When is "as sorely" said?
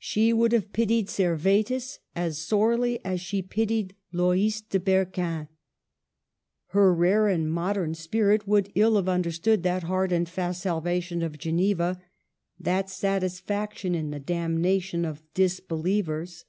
2.16-2.98